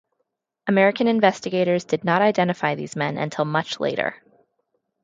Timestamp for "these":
2.73-2.95